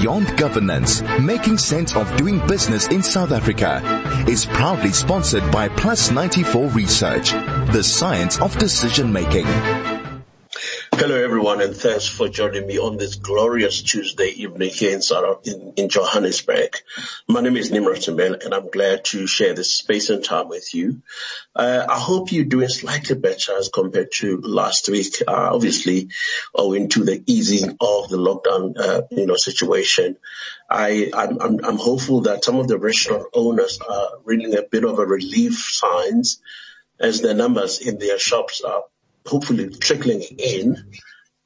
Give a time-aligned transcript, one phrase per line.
[0.00, 3.82] Beyond Governance, Making Sense of Doing Business in South Africa
[4.26, 7.32] is proudly sponsored by Plus 94 Research,
[7.72, 9.44] the science of decision making.
[11.00, 15.00] Hello everyone and thanks for joining me on this glorious Tuesday evening here in,
[15.44, 16.76] in, in Johannesburg.
[17.26, 20.74] My name is Nimrod Tumel and I'm glad to share this space and time with
[20.74, 21.00] you.
[21.56, 25.22] Uh, I hope you're doing slightly better as compared to last week.
[25.26, 26.10] Uh, obviously
[26.54, 30.18] owing to the easing of the lockdown, uh, you know, situation.
[30.68, 34.84] I, I'm, I'm, I'm hopeful that some of the restaurant owners are reading a bit
[34.84, 36.42] of a relief signs
[36.98, 38.82] as the numbers in their shops are
[39.30, 40.76] hopefully trickling in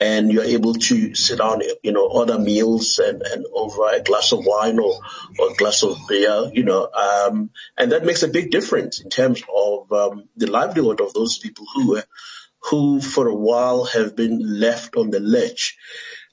[0.00, 4.32] and you're able to sit down, you know, order meals and, and over a glass
[4.32, 5.00] of wine or,
[5.38, 9.08] or a glass of beer, you know, um, and that makes a big difference in
[9.08, 12.00] terms of um, the livelihood of those people who,
[12.58, 15.76] who for a while have been left on the ledge.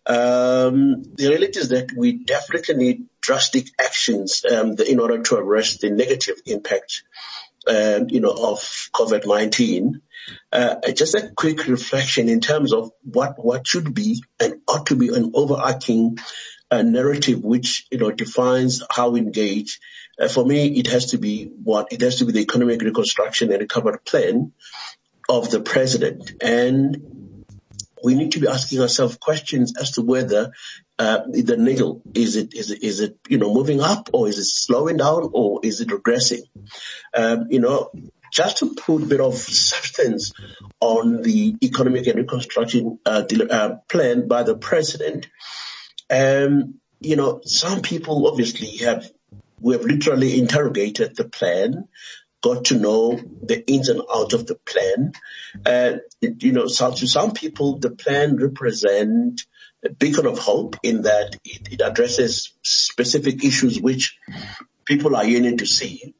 [0.05, 5.81] Um, the reality is that we definitely need drastic actions um, in order to arrest
[5.81, 7.03] the negative impact,
[7.67, 8.59] um, you know, of
[8.93, 10.01] COVID-19.
[10.51, 14.95] Uh, just a quick reflection in terms of what, what should be and ought to
[14.95, 16.17] be an overarching
[16.69, 19.79] uh, narrative which, you know, defines how we engage.
[20.19, 23.51] Uh, for me, it has to be what, it has to be the economic reconstruction
[23.51, 24.53] and recovery plan
[25.27, 26.31] of the president.
[26.41, 27.20] And
[28.03, 30.51] we need to be asking ourselves questions as to whether
[30.99, 34.37] uh, the needle is it is it is it you know moving up or is
[34.37, 36.43] it slowing down or is it regressing?
[37.15, 37.91] Um, you know,
[38.31, 40.31] just to put a bit of substance
[40.79, 45.27] on the economic and reconstruction uh, uh, plan by the president.
[46.09, 49.09] Um, you know, some people obviously have,
[49.59, 51.87] we have literally interrogated the plan,
[52.41, 55.13] got to know the ins and outs of the plan.
[55.65, 59.43] Uh, you know, so to some people, the plan represent
[59.83, 64.17] a beacon of hope in that it, it addresses specific issues which
[64.85, 66.13] people are yearning to see.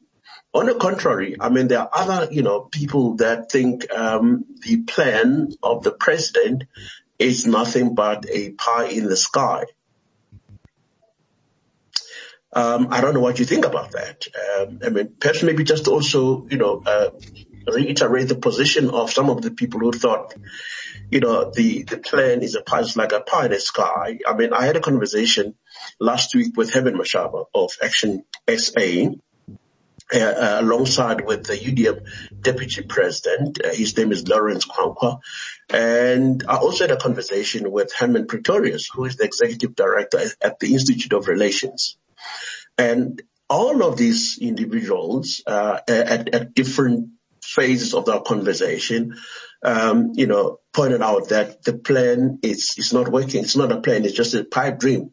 [0.54, 4.82] On the contrary, I mean, there are other, you know, people that think um, the
[4.82, 6.64] plan of the president
[7.18, 9.64] is nothing but a pie in the sky.
[12.52, 14.26] Um, I don't know what you think about that.
[14.58, 17.10] Um, I mean, perhaps maybe just also, you know, uh,
[17.66, 20.34] reiterate the position of some of the people who thought,
[21.10, 24.18] you know, the, the plan is a pie, like a pie in the sky.
[24.26, 25.54] I mean, I had a conversation
[25.98, 29.12] last week with Herman Mashaba of Action SA
[30.14, 32.06] uh, uh, alongside with the UDM
[32.38, 33.64] deputy president.
[33.64, 35.20] Uh, his name is Lawrence Kwankwa.
[35.70, 40.60] And I also had a conversation with Herman Pretorius, who is the executive director at
[40.60, 41.96] the Institute of Relations.
[42.78, 47.10] And all of these individuals, uh, at, at, different
[47.42, 49.16] phases of our conversation,
[49.62, 53.42] um, you know, pointed out that the plan is, is not working.
[53.42, 54.04] It's not a plan.
[54.04, 55.12] It's just a pipe dream.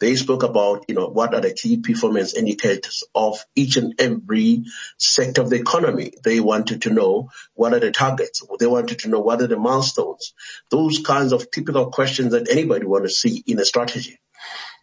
[0.00, 4.64] They spoke about, you know, what are the key performance indicators of each and every
[4.98, 6.12] sector of the economy.
[6.24, 8.42] They wanted to know what are the targets.
[8.58, 10.32] They wanted to know what are the milestones.
[10.70, 14.18] Those kinds of typical questions that anybody want to see in a strategy.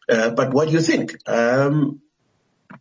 [0.09, 1.18] Uh, but what do you think?
[1.28, 2.01] Um,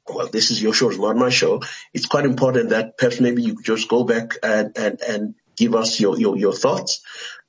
[0.08, 1.62] well, this is your show, it's not my show.
[1.92, 5.98] It's quite important that perhaps maybe you just go back and, and, and give us
[6.00, 7.00] your, your, your thoughts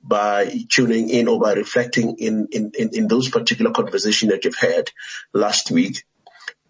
[0.02, 4.90] by tuning in or by reflecting in, in, in, those particular conversations that you've had
[5.32, 6.04] last week.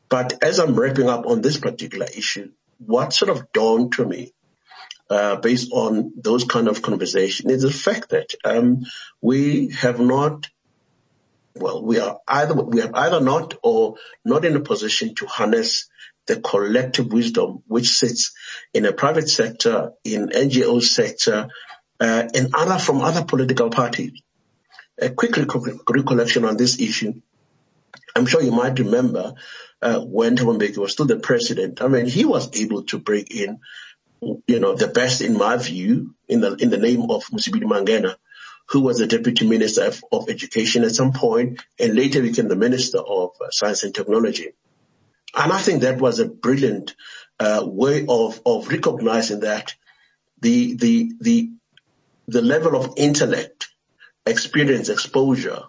[0.08, 4.32] But as I'm wrapping up on this particular issue, what sort of dawned to me
[5.10, 8.84] uh, based on those kind of conversation is the fact that um,
[9.20, 10.48] we have not
[11.60, 15.88] well, we are either we have either not or not in a position to harness
[16.26, 18.32] the collective wisdom which sits
[18.72, 21.48] in a private sector, in NGO sector,
[22.00, 24.12] uh, and other from other political parties.
[25.00, 27.14] A quick recollection on this issue.
[28.14, 29.34] I'm sure you might remember
[29.80, 31.80] uh, when Thabo was still the president.
[31.80, 33.60] I mean, he was able to bring in,
[34.20, 38.16] you know, the best in my view in the in the name of Mosibudi Mangena,
[38.68, 42.56] who was the deputy minister of, of, education at some point, and later became the
[42.56, 44.52] minister of uh, science and technology.
[45.34, 46.94] And I think that was a brilliant
[47.40, 49.74] uh, way of of recognizing that
[50.40, 51.50] the the the
[52.26, 53.68] the level of intellect,
[54.26, 55.62] experience, exposure,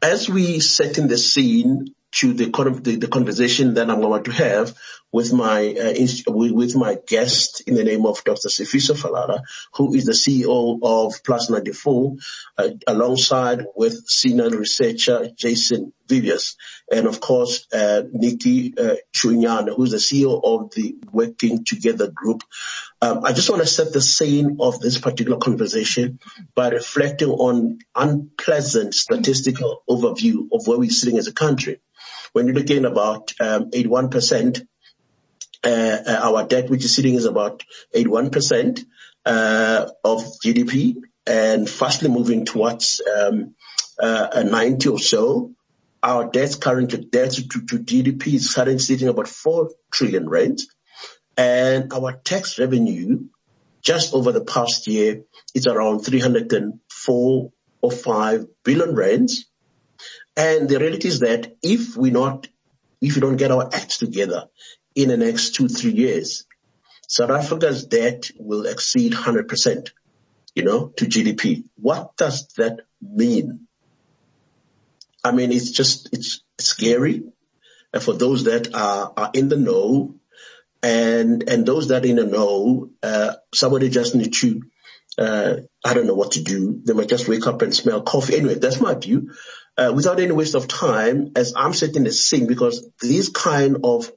[0.00, 2.46] As we set in the scene to the,
[2.82, 4.72] the, the conversation that I'm going to have
[5.14, 5.94] with my uh,
[6.26, 8.48] with my guest in the name of Dr.
[8.48, 9.42] Sifiso Falala,
[9.74, 12.16] who is the CEO of Plus 94,
[12.58, 16.56] uh, alongside with senior researcher Jason Viviers,
[16.90, 22.42] and of course uh, Nikki uh, Chunyana, who's the CEO of the Working Together Group.
[23.00, 26.18] Um, I just want to set the scene of this particular conversation
[26.56, 31.80] by reflecting on unpleasant statistical overview of where we're sitting as a country.
[32.32, 34.64] When you're looking about um, 81%, uh, uh,
[35.64, 37.62] our debt, which is sitting is about
[37.94, 38.84] 81%
[39.24, 40.96] uh, of GDP
[41.26, 43.54] and fastly moving towards um,
[43.98, 45.52] uh, 90 or so.
[46.02, 50.60] Our debt current debt to, to GDP is currently sitting about 4 trillion rand.
[51.36, 53.24] And our tax revenue
[53.80, 55.22] just over the past year
[55.54, 59.46] is around 304 or 5 billion rands.
[60.36, 62.48] And the reality is that if we not,
[63.00, 64.46] if we don't get our acts together
[64.94, 66.46] in the next two, three years,
[67.08, 69.90] South Africa's debt will exceed 100%,
[70.54, 71.64] you know, to GDP.
[71.76, 73.66] What does that mean?
[75.22, 77.22] I mean, it's just, it's scary.
[77.92, 80.16] And for those that are, are in the know
[80.82, 84.62] and, and those that in the know, uh, somebody just need to,
[85.16, 85.54] uh,
[85.84, 86.80] I don't know what to do.
[86.84, 88.36] They might just wake up and smell coffee.
[88.36, 89.30] Anyway, that's my view
[89.76, 94.10] uh, without any waste of time, as I'm setting the scene, because this kind of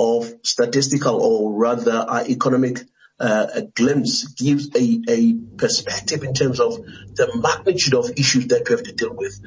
[0.00, 2.80] of statistical or rather economic
[3.20, 8.74] uh, glimpse gives a, a perspective in terms of the magnitude of issues that we
[8.74, 9.38] have to deal with.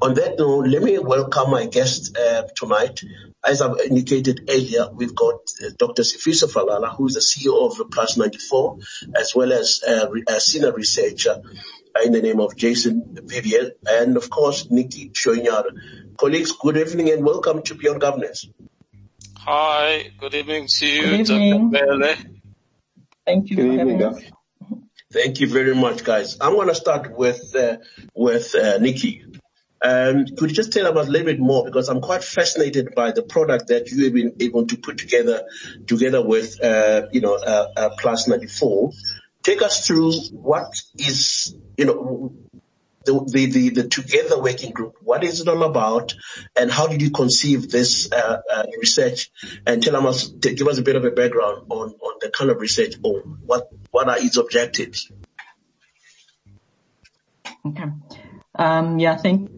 [0.00, 3.02] On that note, let me welcome my guest uh, tonight.
[3.44, 6.02] As I've indicated earlier, we've got uh, Dr.
[6.02, 8.78] Sifiso Falala, who is the CEO of Plus 94,
[9.16, 11.42] as well as uh, a senior researcher
[12.04, 15.70] in the name of Jason Viviers, and of course, Nikki Shoinyara.
[16.16, 18.48] Colleagues, good evening and welcome to Beyond Governance.
[19.48, 21.70] Hi, good evening to you, good evening.
[21.70, 22.16] Dr.
[23.24, 24.32] Thank you good evening,
[25.12, 26.36] Thank you very much, guys.
[26.40, 27.76] I'm going to start with uh,
[28.12, 29.24] with uh, Nikki.
[29.80, 33.12] Um, could you just tell us a little bit more because I'm quite fascinated by
[33.12, 35.44] the product that you have been able to put together
[35.86, 38.90] together with uh, you know uh, uh, Plus 94
[39.46, 42.34] take us through what is, you know,
[43.06, 44.96] the, the, the, the, Together Working Group.
[45.00, 46.14] What is it all about
[46.54, 49.30] and how did you conceive this uh, uh, research?
[49.66, 52.60] And tell us, give us a bit of a background on, on the kind of
[52.60, 55.10] research or what, what are its objectives?
[57.64, 57.84] Okay.
[58.54, 59.50] Um, yeah, thank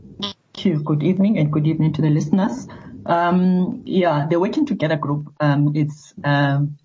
[0.59, 0.83] you.
[0.83, 2.69] Good evening and good evening to the listeners.
[3.07, 6.79] Um, yeah, the Working Together Group, um, it's, um,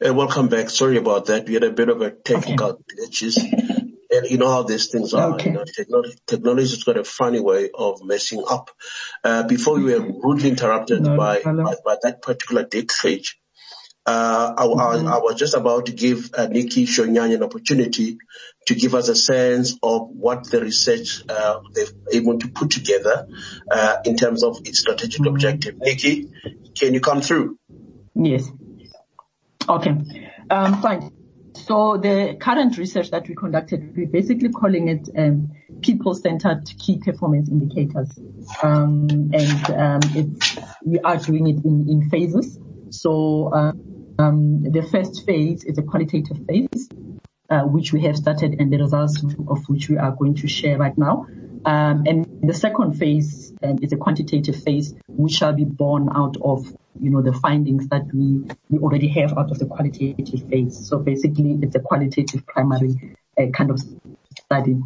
[0.00, 0.70] welcome back.
[0.70, 1.48] Sorry about that.
[1.48, 2.82] We had a bit of a technical okay.
[2.94, 3.38] glitches.
[4.10, 5.34] And you know how these things are.
[5.34, 5.50] Okay.
[5.50, 8.70] You know, technology, technology's got a funny way of messing up.
[9.24, 13.34] Uh, before we were rudely interrupted no, by, by, by, that particular dictate,
[14.08, 15.06] uh, I, mm-hmm.
[15.06, 18.16] I, I, was just about to give uh, Nikki Shonyanya an opportunity
[18.66, 23.28] to give us a sense of what the research uh, they've able to put together
[23.70, 25.34] uh, in terms of its strategic mm-hmm.
[25.34, 25.76] objective.
[25.78, 26.30] Nikki,
[26.74, 27.58] can you come through?
[28.14, 28.50] Yes.
[29.68, 29.94] Okay.
[30.48, 31.12] Um, fine.
[31.54, 35.50] So the current research that we conducted, we're basically calling it um,
[35.82, 38.18] people-centered key performance indicators,
[38.62, 40.38] um, and um,
[40.82, 42.58] we are doing it in, in phases.
[42.90, 43.52] So
[44.18, 46.88] um, the first phase is a qualitative phase,
[47.50, 50.78] uh, which we have started, and the results of which we are going to share
[50.78, 51.26] right now.
[51.64, 56.36] Um, and the second phase um, is a quantitative phase, which shall be born out
[56.40, 60.88] of you know, the findings that we, we already have out of the qualitative phase.
[60.88, 63.80] So basically it's a qualitative primary uh, kind of
[64.44, 64.76] study.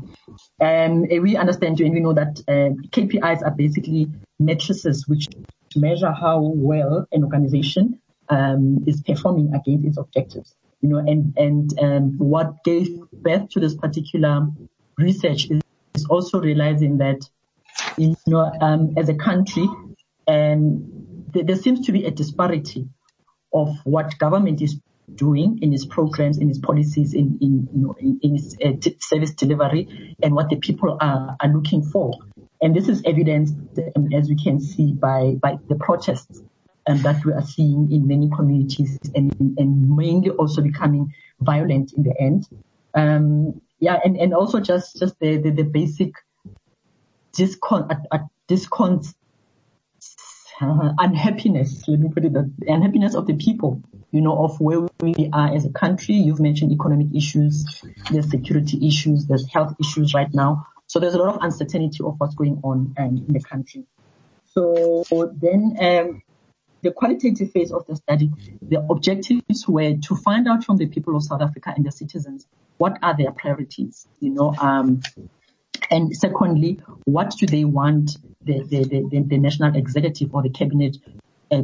[0.60, 4.08] Um, we understand and we know that uh, KPIs are basically
[4.38, 5.28] matrices which
[5.74, 8.00] measure how well an organization
[8.32, 10.54] um, is performing against its objectives.
[10.80, 14.48] You know, and and um, what gave birth to this particular
[14.98, 15.60] research is,
[15.94, 17.20] is also realizing that
[17.96, 19.68] you know um, as a country
[20.26, 22.88] and there seems to be a disparity
[23.52, 24.78] of what government is
[25.14, 28.72] doing in its programs, in its policies, in, in, you know, in, in its uh,
[28.80, 32.12] t- service delivery and what the people are, are looking for.
[32.60, 33.54] And this is evidenced,
[33.96, 36.40] um, as we can see, by, by the protests
[36.86, 42.02] um, that we are seeing in many communities and, and mainly also becoming violent in
[42.02, 42.48] the end.
[42.94, 46.12] Um, yeah, and, and also just, just the, the, the basic
[47.36, 49.06] discon, uh, discon,
[50.60, 54.86] uh, unhappiness, let me put it that, unhappiness of the people, you know, of where
[55.00, 56.14] we are as a country.
[56.14, 60.66] You've mentioned economic issues, there's security issues, there's health issues right now.
[60.86, 63.84] So there's a lot of uncertainty of what's going on um, in the country.
[64.52, 65.04] So
[65.40, 66.22] then, um,
[66.82, 71.16] the qualitative phase of the study, the objectives were to find out from the people
[71.16, 72.46] of South Africa and the citizens
[72.78, 75.00] what are their priorities, you know, um,
[75.90, 80.96] and secondly, what do they want the, the, the, the national executive or the cabinet
[81.50, 81.62] uh,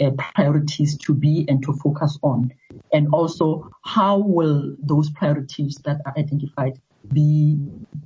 [0.00, 2.52] uh, priorities to be and to focus on?
[2.92, 6.80] And also, how will those priorities that are identified
[7.12, 7.58] be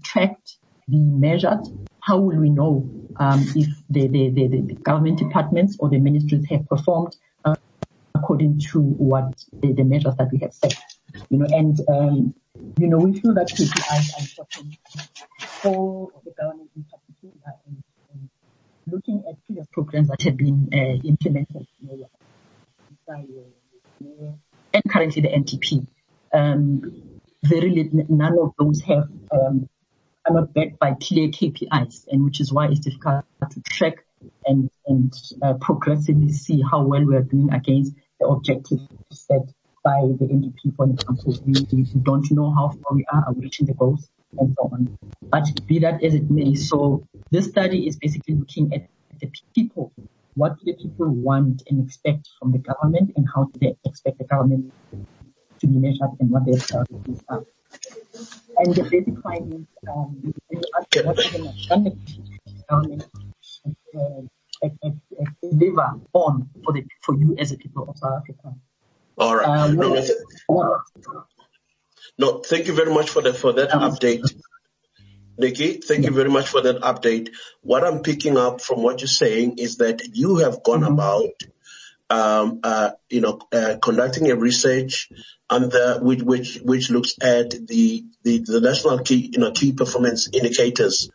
[0.03, 0.57] tracked,
[0.89, 1.61] be measured?
[2.01, 6.67] How will we know if the, the, the, the, government departments or the ministries have
[6.69, 7.55] performed uh,
[8.15, 10.77] according to what the, the measures that we have set?
[11.31, 12.35] You know, and um,
[12.79, 14.77] you know, we feel that KPIs are important
[15.41, 17.83] for the government in particular and,
[18.13, 18.29] and
[18.87, 22.09] looking at previous programs that have been uh, implemented you
[24.01, 24.39] know,
[24.73, 25.87] and currently the NDP.
[26.33, 26.83] Um,
[27.43, 29.69] very none of those have um,
[30.29, 34.05] are not backed by clear KPIs, and which is why it's difficult to track
[34.47, 39.43] and and uh, progressively see how well we are doing against the objectives set
[39.85, 41.37] by the NDP, for example.
[41.45, 44.99] We, we don't know how far we are reaching the goals and so on.
[45.23, 48.89] But be that as it may, so this study is basically looking at
[49.21, 49.93] the people.
[50.35, 54.19] What do the people want and expect from the government and how do they expect
[54.19, 54.73] the government
[55.61, 57.45] to be measured and what their priorities are.
[58.59, 63.05] And the basic findings, um, you ask what the government
[63.95, 64.69] uh,
[65.43, 68.55] deliver on for the for you as a people of South Africa.
[69.19, 69.47] All right.
[69.47, 69.95] Um, no,
[70.49, 70.83] no,
[72.19, 74.25] no, thank you very much for that for that um, update.
[75.39, 76.11] Nikki, thank yeah.
[76.11, 77.31] you very much for that update.
[77.63, 80.95] What I'm picking up from what you're saying is that you have gone mm-hmm.
[80.95, 81.31] about,
[82.09, 85.11] um, uh, you know, uh, conducting a research
[85.49, 90.29] under which, which, which looks at the, the, the national key, you know, key performance
[90.33, 91.11] indicators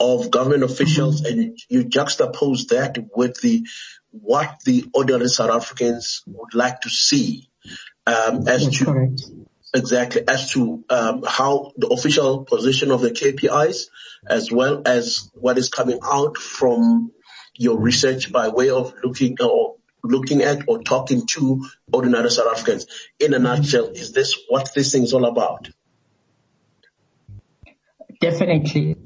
[0.00, 1.40] of government officials mm-hmm.
[1.40, 3.66] and you juxtapose that with the
[4.10, 7.48] what the ordinary South Africans would like to see
[8.06, 9.22] um, as That's to correct.
[9.74, 13.86] exactly as to um, how the official position of the KPIs,
[14.26, 17.10] as well as what is coming out from
[17.56, 22.86] your research by way of looking or looking at or talking to ordinary South Africans.
[23.18, 25.70] In a nutshell, is this what this thing is all about?
[28.20, 28.96] Definitely,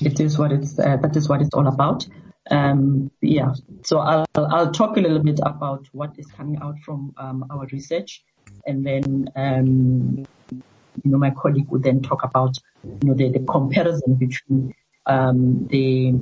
[0.00, 0.78] it is what it's.
[0.78, 2.06] Uh, that is what it's all about.
[2.50, 7.14] Um, yeah, so I'll, I'll talk a little bit about what is coming out from
[7.18, 8.24] um, our research,
[8.66, 13.40] and then um, you know my colleague would then talk about you know the, the
[13.40, 14.74] comparison between
[15.06, 16.12] um, the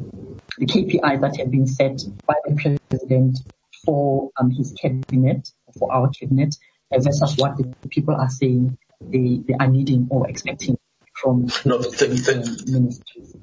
[0.59, 3.39] the KPIs that have been set by the president
[3.87, 6.57] for um, his cabinet, for our cabinet,
[6.93, 10.79] versus what the people are saying they, they are needing or expecting
[11.15, 13.37] from no, th- th- ministries.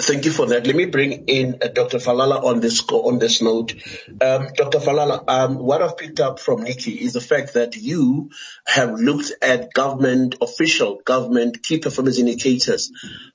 [0.00, 0.66] Thank you for that.
[0.66, 1.98] Let me bring in uh, Dr.
[1.98, 3.74] Falala on this on this note.
[4.20, 4.80] Um, Dr.
[4.80, 8.30] Falala, um, what I've picked up from Nikki is the fact that you
[8.66, 12.90] have looked at government official government key performance indicators,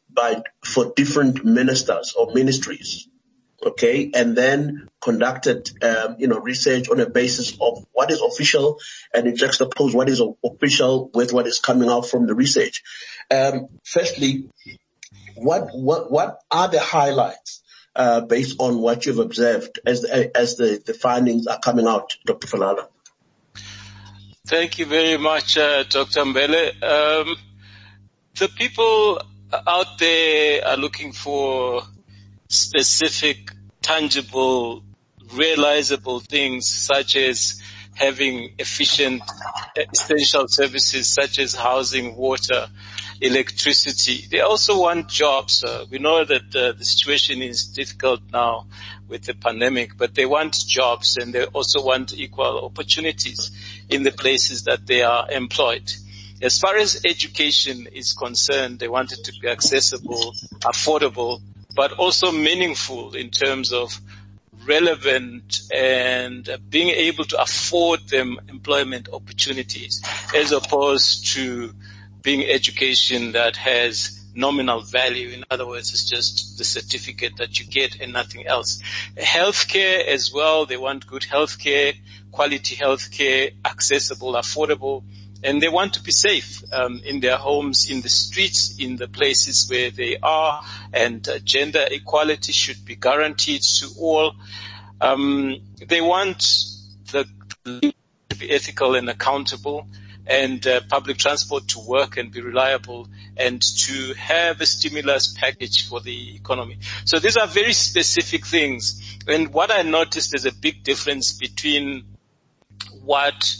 [0.10, 3.08] but for different ministers or ministries,
[3.66, 8.80] okay, and then conducted um, you know research on a basis of what is official
[9.14, 12.84] and it juxtapose what is official with what is coming out from the research.
[13.32, 14.50] Um, firstly
[15.36, 17.62] what what what are the highlights
[17.96, 22.16] uh, based on what you've observed as the, as the, the findings are coming out,
[22.26, 22.48] Dr.
[22.48, 22.88] Falala?
[24.48, 26.22] Thank you very much, uh, Dr.
[26.22, 26.82] Mbele.
[26.82, 27.36] Um,
[28.38, 29.22] the people
[29.68, 31.84] out there are looking for
[32.50, 33.52] specific,
[33.82, 34.84] tangible,
[35.34, 37.62] realizable things such as
[37.94, 39.22] having efficient
[39.94, 42.68] essential services such as housing, water,
[43.22, 44.26] electricity.
[44.32, 45.64] They also want jobs.
[45.64, 48.68] Uh, we know that uh, the situation is difficult now
[49.08, 53.52] with the pandemic, but they want jobs and they also want equal opportunities
[53.90, 55.92] in the places that they are employed.
[56.42, 61.42] As far as education is concerned, they want it to be accessible, affordable,
[61.76, 64.00] but also meaningful in terms of
[64.66, 70.02] relevant and being able to afford them employment opportunities
[70.36, 71.74] as opposed to
[72.22, 75.30] being education that has nominal value.
[75.30, 78.82] In other words, it's just the certificate that you get and nothing else.
[79.18, 80.66] Healthcare as well.
[80.66, 81.96] They want good healthcare,
[82.32, 85.04] quality healthcare, accessible, affordable,
[85.44, 89.08] and they want to be safe um, in their homes, in the streets, in the
[89.08, 90.62] places where they are,
[90.94, 94.34] and uh, gender equality should be guaranteed to all.
[95.02, 96.44] Um, they want
[97.12, 97.26] the
[97.66, 99.88] to be ethical and accountable
[100.28, 105.90] and uh, public transport to work and be reliable and to have a stimulus package
[105.90, 106.78] for the economy.
[107.06, 109.02] So these are very specific things.
[109.28, 112.04] And what I noticed is a big difference between
[113.02, 113.56] what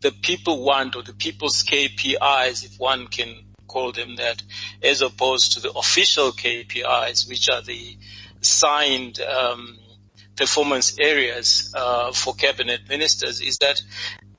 [0.00, 3.34] the people want or the people's KPIs, if one can
[3.66, 4.42] call them that,
[4.82, 7.96] as opposed to the official KPIs, which are the
[8.40, 9.78] signed um,
[10.36, 13.80] performance areas uh, for cabinet ministers, is that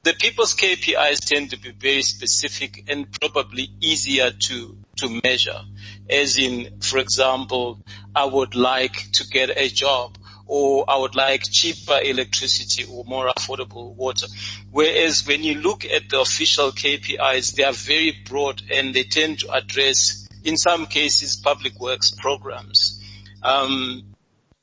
[0.04, 5.62] the people's KPIs tend to be very specific and probably easier to, to measure.
[6.10, 7.80] As in, for example,
[8.15, 10.17] I would like to get a job
[10.52, 14.28] or I would like cheaper electricity or more affordable water.
[14.70, 19.40] Whereas when you look at the official KPIs, they are very broad and they tend
[19.40, 23.02] to address, in some cases, public works programs.
[23.42, 24.04] Um,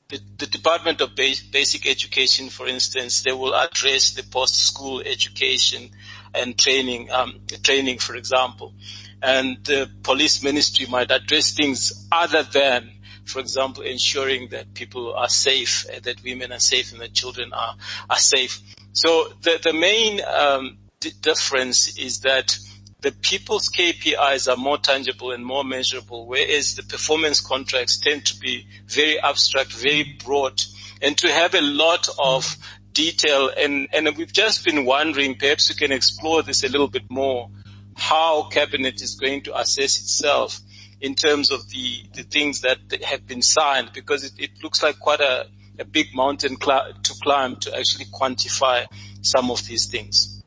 [0.09, 5.89] the, the, Department of Basic Education, for instance, they will address the post-school education
[6.35, 8.75] and training, um, training, for example.
[9.23, 12.91] And the police ministry might address things other than,
[13.29, 17.77] for example, ensuring that people are safe, that women are safe and that children are,
[18.09, 18.61] are safe.
[18.93, 22.59] So the, the main um, d- difference is that
[23.01, 28.41] the people's KPIs are more tangible and more measurable, whereas the performance contracts tend to
[28.41, 30.61] be very abstract, very broad,
[31.01, 32.57] and to have a lot of
[32.93, 33.51] detail.
[33.57, 37.51] And, and we've just been wondering, perhaps we can explore this a little bit more,
[37.95, 40.61] how cabinet is going to assess itself
[41.01, 44.99] in terms of the, the things that have been signed, because it, it looks like
[44.99, 45.47] quite a,
[45.79, 48.87] a big mountain cl- to climb to actually quantify
[49.23, 50.43] some of these things.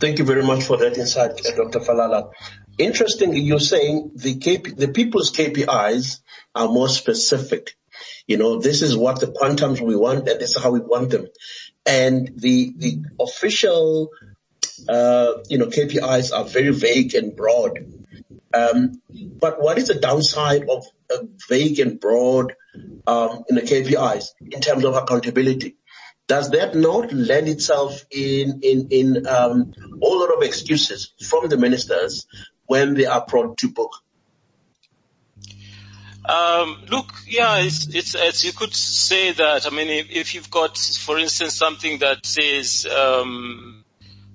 [0.00, 1.80] Thank you very much for that insight, uh, Dr.
[1.80, 2.30] Falala.
[2.78, 6.20] Interestingly, you're saying the KP, the people's KPIs
[6.54, 7.76] are more specific.
[8.26, 11.10] You know, this is what the quantums we want and this is how we want
[11.10, 11.28] them.
[11.86, 14.10] And the, the official,
[14.88, 17.78] uh, you know, KPIs are very vague and broad.
[18.54, 19.02] Um,
[19.40, 22.54] but what is the downside of a vague and broad,
[23.06, 25.76] um, in the KPIs in terms of accountability?
[26.26, 31.56] does that not lend itself in in in um, a lot of excuses from the
[31.56, 32.26] ministers
[32.66, 33.92] when they are brought to book?
[36.26, 39.66] Um, look, yeah, it's, it's, it's, you could say that.
[39.66, 43.83] I mean, if, if you've got, for instance, something that says, um,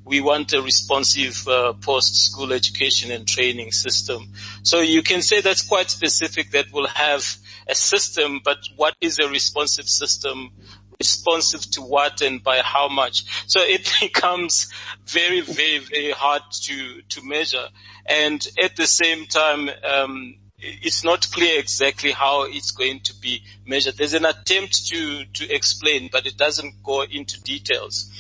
[0.06, 4.34] we want a responsive uh, post-school education and training system.
[4.64, 9.20] So you can say that's quite specific that will have a system, but what is
[9.20, 10.52] a responsive system?
[11.00, 13.24] responsive to what and by how much.
[13.48, 14.70] So it becomes
[15.06, 17.68] very, very, very hard to, to measure.
[18.06, 23.44] And at the same time, um, it's not clear exactly how it's going to be
[23.66, 23.96] measured.
[23.96, 28.12] There's an attempt to, to explain, but it doesn't go into details.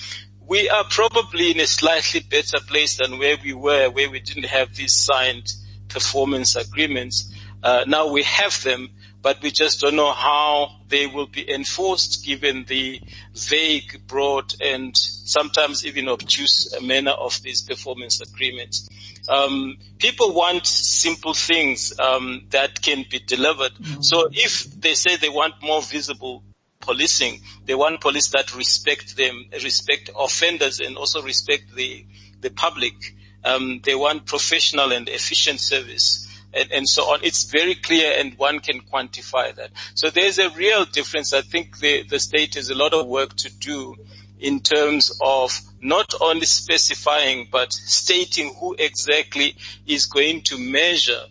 [0.49, 4.45] We are probably in a slightly better place than where we were, where we didn't
[4.45, 5.53] have these signed
[5.88, 7.31] performance agreements.
[7.62, 8.89] Uh, now we have them,
[9.21, 12.99] but we just don't know how they will be enforced given the
[13.35, 18.89] vague, broad, and sometimes even obtuse manner of these performance agreements.
[19.29, 23.73] Um, people want simple things um, that can be delivered.
[23.73, 24.01] Mm-hmm.
[24.01, 26.43] So if they say they want more visible
[26.89, 32.06] policing, they want police that respect them, respect offenders, and also respect the
[32.41, 32.95] the public.
[33.43, 37.19] Um, they want professional and efficient service and, and so on.
[37.23, 39.71] It's very clear and one can quantify that.
[39.93, 41.34] So there's a real difference.
[41.34, 43.95] I think the, the state has a lot of work to do
[44.39, 51.23] in terms of not only specifying but stating who exactly is going to measure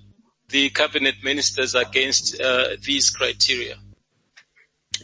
[0.49, 3.77] the cabinet ministers against uh, these criteria.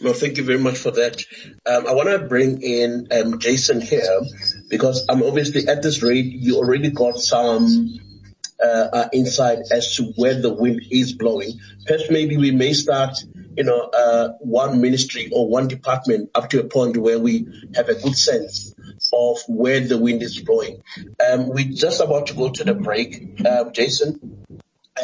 [0.02, 1.24] Well, thank you very much for that.
[1.66, 4.20] Um, I want to bring in um, Jason here
[4.68, 8.00] because I'm obviously at this rate you already got some
[8.62, 11.60] uh, uh, insight as to where the wind is blowing.
[11.86, 13.16] Perhaps maybe we may start,
[13.56, 17.88] you know, uh, one ministry or one department up to a point where we have
[17.88, 18.74] a good sense
[19.12, 20.82] of where the wind is blowing.
[21.28, 23.40] Um, we're just about to go to the break.
[23.44, 24.43] Uh, Jason,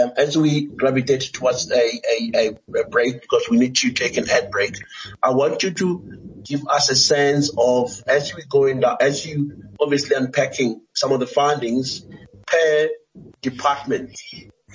[0.00, 4.28] um, as we gravitate towards a, a, a, break, because we need to take an
[4.28, 4.76] ad break,
[5.22, 9.64] I want you to give us a sense of, as we go in, as you
[9.80, 12.04] obviously unpacking some of the findings
[12.46, 12.88] per
[13.42, 14.18] department,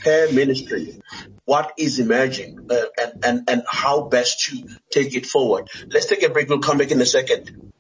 [0.03, 0.99] per ministry,
[1.45, 5.67] what is emerging uh, and, and, and how best to take it forward.
[5.89, 6.49] Let's take a break.
[6.49, 7.71] We'll come back in a second.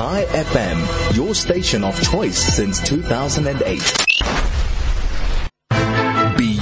[0.00, 4.19] Chai FM, your station of choice since 2008.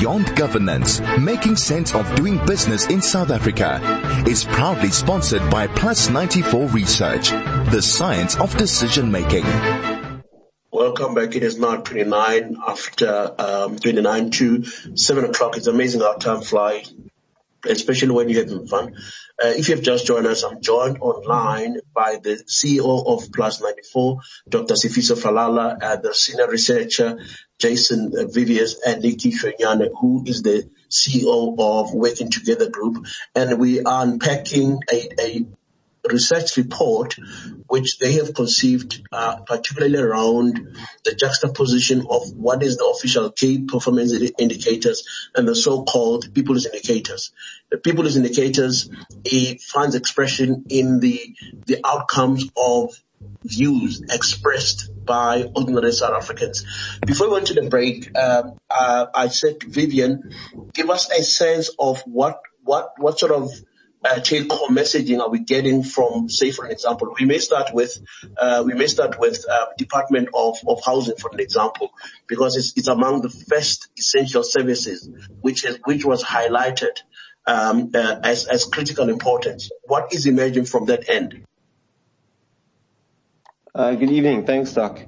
[0.08, 3.78] Beyond Governance, making sense of doing business in South Africa,
[4.26, 9.44] is proudly sponsored by Plus 94 Research, the science of decision making.
[10.72, 11.36] Welcome back.
[11.36, 15.58] It is now 29 after um, 29 to 7 o'clock.
[15.58, 16.90] It's amazing how time flies,
[17.64, 18.94] especially when you're having fun.
[19.42, 24.20] Uh, if you've just joined us, I'm joined online by the CEO of Plus 94,
[24.48, 24.74] Dr.
[24.74, 27.18] Sifiso Falala, and the senior researcher,
[27.58, 33.06] Jason Viviers, and Nikki Shwenyane, who is the CEO of Working Together Group.
[33.34, 35.46] And we are unpacking a, a
[36.12, 37.16] research report
[37.66, 43.64] which they have conceived uh, particularly around the juxtaposition of what is the official key
[43.64, 47.32] performance indicators and the so-called people's indicators.
[47.70, 48.90] The people's indicators
[49.24, 51.20] it finds expression in the
[51.66, 52.92] the outcomes of
[53.42, 56.64] views expressed by ordinary South Africans.
[57.06, 60.18] Before we went to the break, uh, uh, I said to Viviers,
[60.72, 63.50] give us a sense of what what what sort of
[64.08, 67.72] uh, take home messaging are we getting from, say, for an example, we may start
[67.74, 67.98] with,
[68.36, 71.90] uh, we may start with uh, Department of, of Housing, for an example,
[72.26, 75.08] because it's, it's among the first essential services
[75.40, 76.98] which is, which was highlighted
[77.46, 79.70] um, uh, as, as critical importance.
[79.84, 81.44] What is emerging from that end?
[83.74, 84.44] Uh, good evening.
[84.44, 85.00] Thanks, Doc.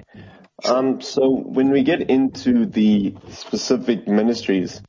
[0.65, 4.83] Um, so when we get into the specific ministries,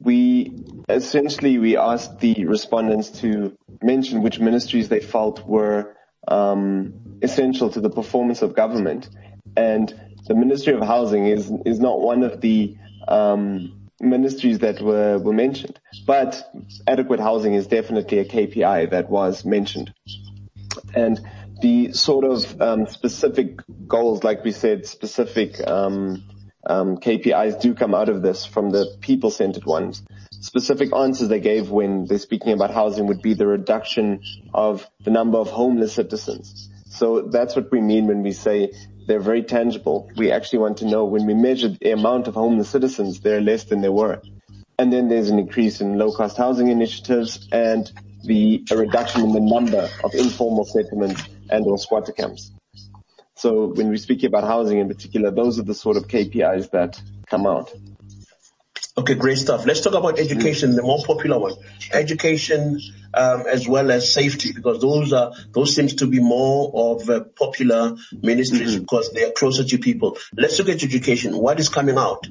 [0.00, 0.52] we
[0.88, 5.96] essentially we asked the respondents to mention which ministries they felt were
[6.28, 9.08] um, essential to the performance of government,
[9.56, 9.94] and
[10.26, 12.76] the Ministry of Housing is is not one of the
[13.08, 16.50] um, ministries that were were mentioned, but
[16.86, 19.92] adequate housing is definitely a KPI that was mentioned,
[20.94, 21.20] and
[21.62, 26.22] the sort of um, specific goals, like we said, specific um,
[26.68, 30.02] um, KPIs do come out of this from the people-centered ones.
[30.40, 34.20] Specific answers they gave when they're speaking about housing would be the reduction
[34.52, 36.68] of the number of homeless citizens.
[36.86, 38.72] So that's what we mean when we say
[39.06, 40.10] they're very tangible.
[40.16, 43.64] We actually want to know when we measure the amount of homeless citizens, they're less
[43.64, 44.20] than they were.
[44.78, 47.90] And then there's an increase in low cost housing initiatives and
[48.24, 52.50] the reduction in the number of informal settlements and or squatter camps.
[53.36, 57.00] So when we speak about housing in particular, those are the sort of KPIs that
[57.28, 57.72] come out.
[58.98, 59.66] Okay, great stuff.
[59.66, 61.52] Let's talk about education, the more popular one.
[61.92, 62.80] Education,
[63.12, 67.20] um, as well as safety, because those are, those seems to be more of uh,
[67.38, 68.80] popular ministries mm-hmm.
[68.80, 70.16] because they are closer to people.
[70.34, 71.36] Let's look at education.
[71.36, 72.26] What is coming out?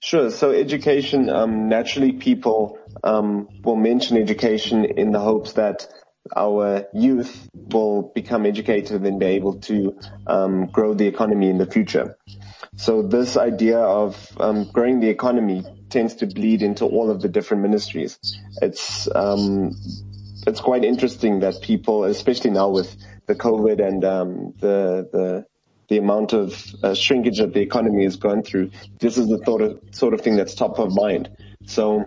[0.00, 0.30] Sure.
[0.30, 5.88] So education, um, naturally people, um, will mention education in the hopes that
[6.34, 11.66] our youth will become educated and be able to um, grow the economy in the
[11.66, 12.16] future.
[12.76, 17.28] So this idea of um, growing the economy tends to bleed into all of the
[17.28, 18.18] different ministries.
[18.60, 19.76] It's um,
[20.46, 25.46] it's quite interesting that people, especially now with the COVID and um, the the
[25.88, 29.60] the amount of uh, shrinkage that the economy has gone through, this is the sort
[29.60, 31.28] of, sort of thing that's top of mind.
[31.66, 32.06] So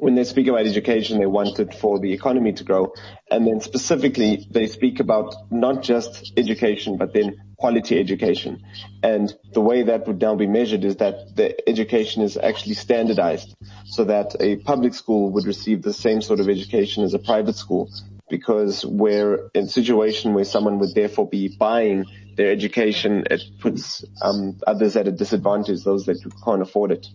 [0.00, 2.92] when they speak about education, they want it for the economy to grow.
[3.30, 8.62] And then specifically, they speak about not just education, but then quality education.
[9.02, 13.54] And the way that would now be measured is that the education is actually standardized
[13.84, 17.56] so that a public school would receive the same sort of education as a private
[17.56, 17.88] school
[18.28, 22.04] because we're in a situation where someone would therefore be buying
[22.36, 27.06] their education, it puts um, others at a disadvantage, those that can't afford it.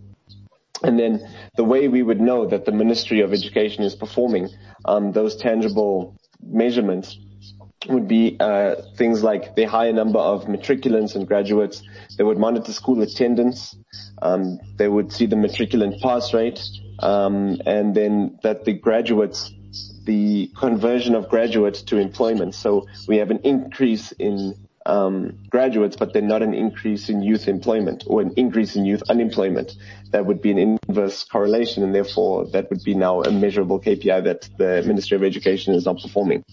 [0.84, 4.50] And then the way we would know that the Ministry of Education is performing
[4.86, 7.18] um, those tangible measurements
[7.88, 11.82] would be uh, things like the higher number of matriculants and graduates.
[12.18, 13.76] They would monitor school attendance.
[14.22, 16.62] Um, they would see the matriculant pass rate,
[17.00, 19.54] um, and then that the graduates,
[20.06, 22.56] the conversion of graduates to employment.
[22.56, 27.48] So we have an increase in um, graduates, but then not an increase in youth
[27.48, 29.74] employment or an increase in youth unemployment.
[30.12, 34.24] That would be an inverse correlation, and therefore that would be now a measurable KPI
[34.24, 36.44] that the Ministry of Education is not performing.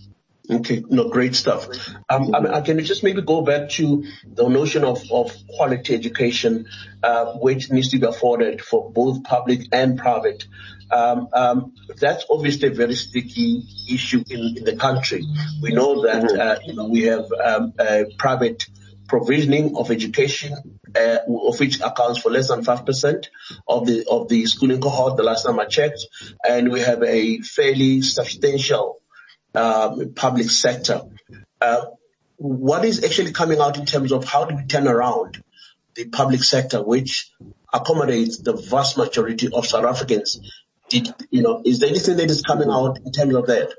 [0.50, 1.68] Okay, no, great stuff.
[2.10, 5.94] Um, I mean, can you just maybe go back to the notion of, of quality
[5.94, 6.66] education,
[7.02, 10.44] uh, which needs to be afforded for both public and private?
[10.90, 15.24] Um, um, that's obviously a very sticky issue in, in the country.
[15.62, 16.40] We know that mm-hmm.
[16.40, 17.72] uh, you know, we have um,
[18.18, 18.66] private
[19.08, 23.30] provisioning of education, uh, of which accounts for less than five percent
[23.66, 25.16] of the of the schooling cohort.
[25.16, 26.06] The last time I checked,
[26.46, 29.00] and we have a fairly substantial
[29.54, 31.02] public sector.
[31.60, 31.86] Uh,
[32.36, 35.42] what is actually coming out in terms of how do we turn around
[35.94, 37.30] the public sector, which
[37.72, 40.40] accommodates the vast majority of South Africans?
[40.88, 43.72] Did, you know, is there anything that is coming out in terms of that?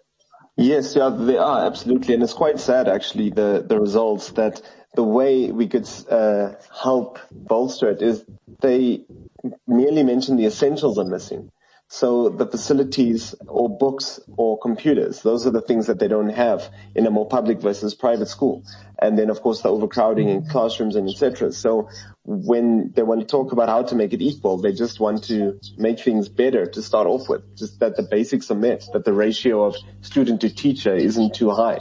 [0.58, 4.62] Yes, yeah, they are absolutely, and it's quite sad actually the the results that
[4.96, 8.24] the way we could uh, help bolster it is
[8.62, 9.04] they
[9.68, 11.52] merely mention the essentials are missing.
[11.88, 16.70] So the facilities or books or computers, those are the things that they don't have
[16.96, 18.64] in a more public versus private school.
[19.00, 21.52] And then of course the overcrowding in classrooms and etc.
[21.52, 21.90] So
[22.24, 25.60] when they want to talk about how to make it equal, they just want to
[25.78, 27.56] make things better to start off with.
[27.56, 31.52] Just that the basics are met, that the ratio of student to teacher isn't too
[31.52, 31.80] high,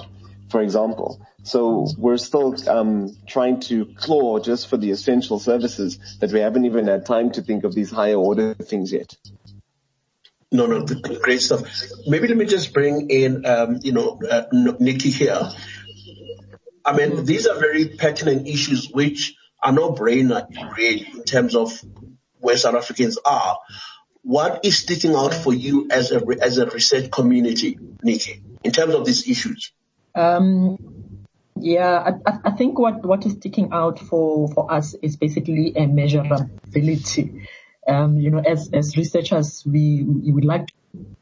[0.50, 1.26] for example.
[1.44, 6.66] So we're still um, trying to claw just for the essential services that we haven't
[6.66, 9.16] even had time to think of these higher order things yet.
[10.54, 11.62] No, no, great stuff.
[12.06, 15.50] Maybe let me just bring in, um, you know, uh, Nikki here.
[16.84, 21.82] I mean, these are very pertinent issues which are no brainer really in terms of
[22.38, 23.58] where South Africans are.
[24.22, 28.94] What is sticking out for you as a as a research community, Nikki, in terms
[28.94, 29.72] of these issues?
[30.14, 30.78] Um,
[31.56, 35.86] yeah, I, I think what, what is sticking out for, for us is basically a
[35.86, 37.48] measurability.
[37.86, 40.68] Um, you know, as, as researchers, we, we would like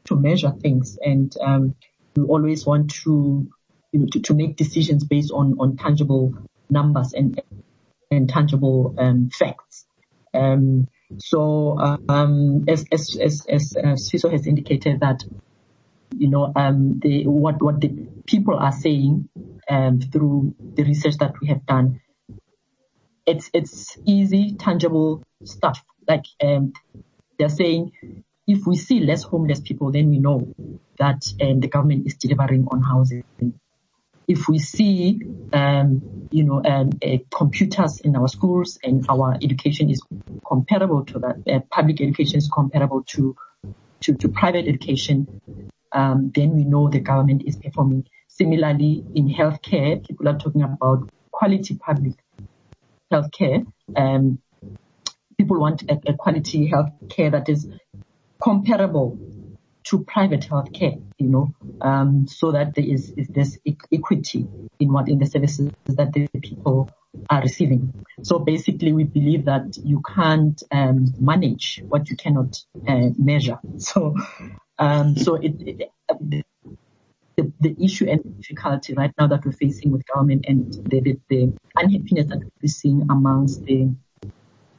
[0.05, 1.75] to measure things and, um,
[2.15, 3.49] we always want to,
[3.91, 6.33] you know, to, to make decisions based on, on tangible
[6.69, 7.41] numbers and,
[8.11, 9.85] and tangible, um, facts.
[10.33, 11.77] Um, so,
[12.09, 15.23] um, as, as, as, as, as Siso has indicated that,
[16.15, 17.89] you know, um, the, what, what the
[18.25, 19.27] people are saying,
[20.11, 22.01] through the research that we have done,
[23.25, 26.73] it's, it's easy, tangible stuff like um,
[27.37, 27.91] they're saying
[28.47, 30.53] if we see less homeless people, then we know
[30.99, 33.23] that um, the government is delivering on housing.
[34.27, 35.19] If we see,
[35.51, 40.01] um, you know, um, uh, computers in our schools and our education is
[40.45, 43.35] comparable to that, uh, public education is comparable to
[44.01, 45.41] to, to private education,
[45.93, 48.05] um, then we know the government is performing.
[48.27, 52.15] Similarly, in healthcare, people are talking about quality public
[53.11, 53.65] healthcare.
[53.95, 54.39] Um,
[55.37, 57.67] people want a, a quality health care that is
[58.41, 59.17] comparable
[59.85, 63.57] to private health care, you know, um, so that there is, is this
[63.91, 64.47] equity
[64.79, 66.89] in what in the services that the people
[67.29, 68.05] are receiving.
[68.21, 73.59] So basically, we believe that you can't um, manage what you cannot uh, measure.
[73.77, 74.15] So,
[74.79, 75.91] um, so it, it,
[77.35, 81.19] the, the issue and difficulty right now that we're facing with government and the, the,
[81.29, 83.89] the unhappiness that we're seeing amongst the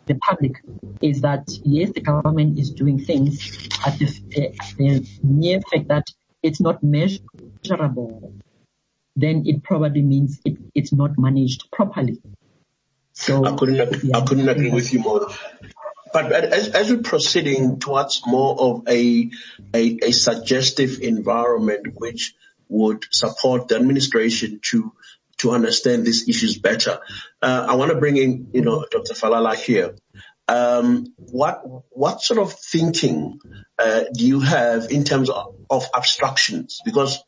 [0.06, 0.62] the public
[1.00, 4.06] is that yes, the government is doing things, at the,
[4.78, 6.06] the mere fact that
[6.42, 8.34] it's not measurable,
[9.16, 12.20] then it probably means it, it's not managed properly.
[13.12, 14.18] So I couldn't agree, yeah.
[14.18, 15.28] I couldn't agree with you more.
[16.12, 19.30] But as, as we're proceeding towards more of a,
[19.74, 22.34] a, a suggestive environment, which
[22.68, 24.92] would support the administration to
[25.44, 26.98] to understand these issues better.
[27.40, 29.12] Uh, I want to bring in, you know, Dr.
[29.12, 29.94] Falala here.
[30.48, 33.38] Um, what what sort of thinking
[33.78, 36.80] uh, do you have in terms of, of abstractions?
[36.85, 37.22] Because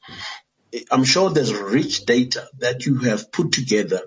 [0.91, 4.01] I'm sure there's rich data that you have put together,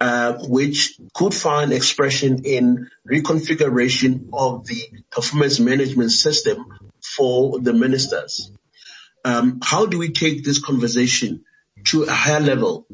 [0.00, 6.64] uh, which could find expression in reconfiguration of the performance management system
[7.02, 8.50] for the ministers.
[9.24, 11.44] Um, how do we take this conversation
[11.86, 12.86] to a higher level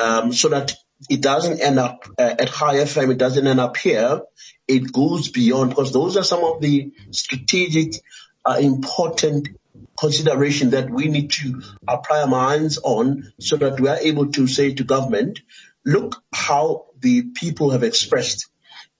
[0.00, 0.74] um, so that
[1.08, 4.22] it doesn't end up uh, at Chai FM, it doesn't end up here,
[4.68, 7.94] it goes beyond because those are some of the strategic
[8.44, 9.48] uh, important
[9.98, 14.46] consideration that we need to apply our minds on so that we are able to
[14.46, 15.40] say to government,
[15.84, 18.48] look how the people have expressed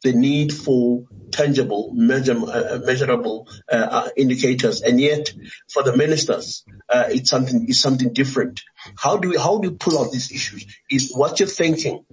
[0.02, 5.32] the need for tangible, measure, uh, measurable uh, uh, indicators, and yet
[5.68, 8.62] for the ministers, uh, it's something it's something different.
[8.96, 10.66] How do we how do you pull out these issues?
[10.90, 12.04] Is what you're thinking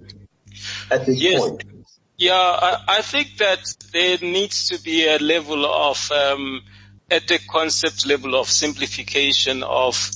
[0.90, 1.40] at this yes.
[1.40, 1.64] point?
[2.16, 3.60] Yeah, I, I, think that
[3.92, 6.62] there needs to be a level of um,
[7.08, 10.10] at the concept level of simplification of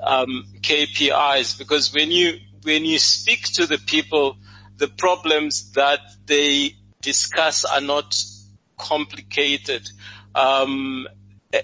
[0.00, 4.36] um, KPIs because when you when you speak to the people,
[4.76, 8.16] the problems that they discuss are not
[8.78, 9.90] complicated.
[10.34, 11.08] Um,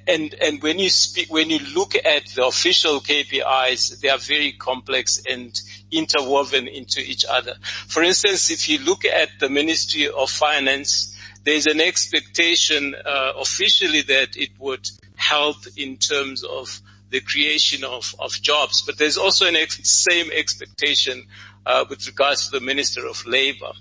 [0.08, 4.52] and and when you speak, when you look at the official KPIs, they are very
[4.52, 5.58] complex and
[5.92, 7.54] interwoven into each other.
[7.86, 14.02] For instance, if you look at the Ministry of Finance, there's an expectation uh, officially
[14.02, 19.46] that it would help in terms of the creation of, of jobs, but there's also
[19.46, 21.24] an ex- same expectation
[21.66, 23.72] uh, with regards to the Minister of Labour.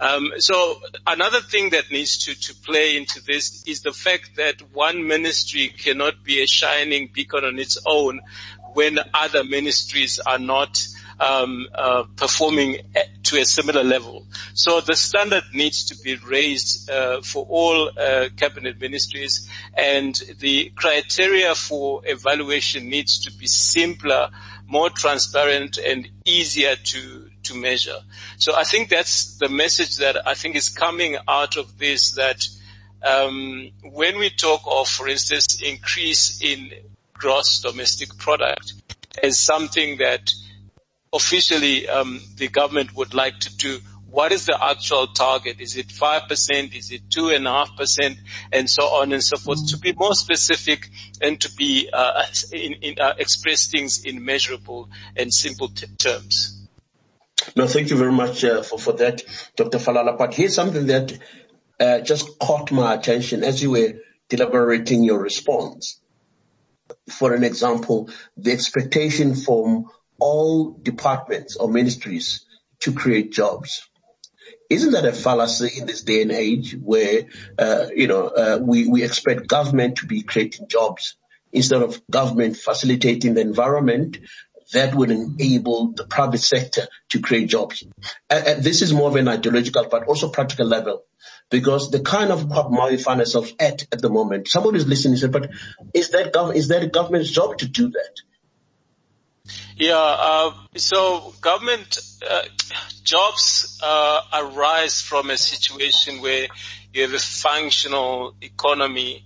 [0.00, 4.56] Um, so another thing that needs to, to play into this is the fact that
[4.72, 8.20] one ministry cannot be a shining beacon on its own
[8.72, 10.86] when other ministries are not
[11.18, 12.78] um, uh, performing
[13.22, 14.26] to a similar level.
[14.54, 20.72] So the standard needs to be raised uh, for all uh, cabinet ministries, and the
[20.76, 24.30] criteria for evaluation needs to be simpler,
[24.66, 28.00] more transparent, and easier to to measure.
[28.38, 32.12] So I think that's the message that I think is coming out of this.
[32.12, 32.42] That
[33.02, 36.72] um, when we talk of, for instance, increase in
[37.14, 38.74] gross domestic product
[39.22, 40.32] as something that
[41.12, 43.78] officially um, the government would like to do.
[44.08, 45.60] What is the actual target?
[45.60, 46.76] Is it 5%?
[46.76, 48.16] Is it 2.5%?
[48.52, 49.68] And so on and so forth.
[49.68, 50.88] To be more specific
[51.20, 56.65] and to be uh, in, in, uh, express things in measurable and simple t- terms.
[57.54, 59.22] No, thank you very much uh, for, for that,
[59.56, 59.78] Dr.
[59.78, 60.16] Falala.
[60.18, 61.18] But here's something that
[61.78, 63.94] uh, just caught my attention as you were
[64.28, 66.00] deliberating your response.
[67.10, 69.86] For an example, the expectation from
[70.18, 72.46] all departments or ministries
[72.80, 73.88] to create jobs.
[74.68, 77.26] Isn't that a fallacy in this day and age where,
[77.58, 81.16] uh, you know, uh, we, we expect government to be creating jobs
[81.52, 84.18] instead of government facilitating the environment
[84.72, 87.84] that would enable the private sector to create jobs.
[88.28, 91.04] And, this is more of an ideological but also practical level
[91.50, 95.12] because the kind of quagmire we find ourselves at at the moment, somebody is listening
[95.12, 95.50] and said, but
[95.94, 98.16] is that, gov- is that a government's job to do that?
[99.76, 101.98] Yeah, uh, so government
[102.28, 102.42] uh,
[103.04, 106.48] jobs uh, arise from a situation where
[106.92, 109.24] you have a functional economy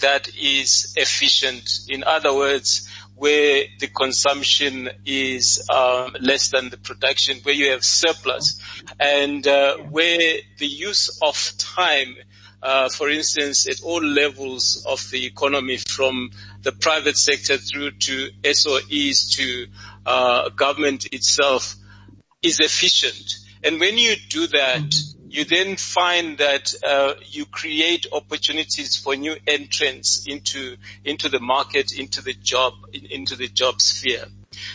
[0.00, 1.80] that is efficient.
[1.88, 7.84] In other words, where the consumption is um, less than the production, where you have
[7.84, 8.60] surplus,
[9.00, 12.14] and uh, where the use of time
[12.62, 16.30] uh, for instance, at all levels of the economy, from
[16.62, 19.66] the private sector through to SOEs to
[20.04, 21.76] uh, government itself,
[22.42, 23.36] is efficient.
[23.62, 24.94] And when you do that,
[25.36, 31.92] you then find that uh, you create opportunities for new entrants into into the market,
[31.92, 32.72] into the job,
[33.10, 34.24] into the job sphere.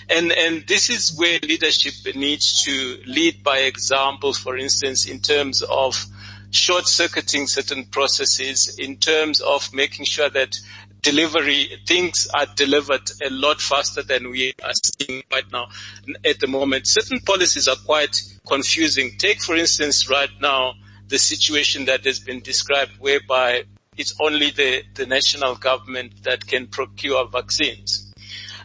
[0.09, 5.61] And, and this is where leadership needs to lead by example, for instance, in terms
[5.61, 6.05] of
[6.51, 10.59] short circuiting certain processes in terms of making sure that
[11.01, 15.67] delivery, things are delivered a lot faster than we are seeing right now
[16.25, 16.88] at the moment.
[16.88, 19.17] Certain policies are quite confusing.
[19.17, 20.73] Take for instance right now
[21.07, 23.63] the situation that has been described whereby
[23.97, 28.11] it's only the, the national government that can procure vaccines.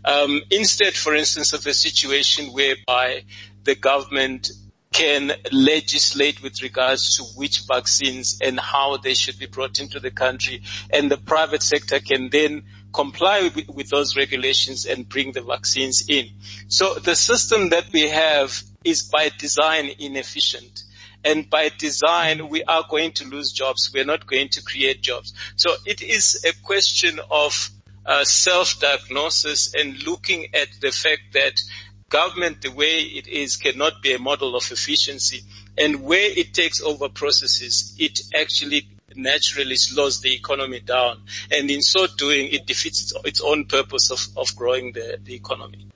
[0.05, 3.25] Um, instead, for instance, of a situation whereby
[3.65, 4.51] the government
[4.93, 10.11] can legislate with regards to which vaccines and how they should be brought into the
[10.11, 10.63] country.
[10.91, 16.07] And the private sector can then comply with, with those regulations and bring the vaccines
[16.09, 16.29] in.
[16.69, 20.85] So the system that we have is by design inefficient.
[21.23, 23.91] And by design, we are going to lose jobs.
[23.93, 25.35] We're not going to create jobs.
[25.57, 27.71] So it is a question of
[28.07, 31.61] uh, self-diagnosis and looking at the fact that
[32.09, 35.43] government, the way it is, cannot be a model of efficiency.
[35.77, 41.23] And where it takes over processes, it actually naturally slows the economy down.
[41.51, 45.89] And in so doing, it defeats its own purpose of, of growing the, the economy.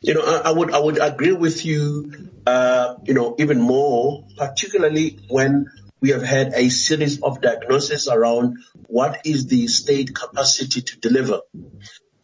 [0.00, 2.30] You know, I, I, would I would agree with you.
[2.46, 5.66] Uh, you know, even more, particularly when
[6.04, 11.40] we have had a series of diagnoses around what is the state capacity to deliver.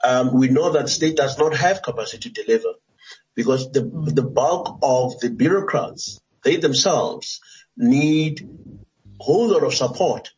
[0.05, 2.75] Um, we know that state does not have capacity to deliver
[3.35, 3.81] because the
[4.19, 7.41] the bulk of the bureaucrats they themselves
[7.75, 10.31] need a whole lot of support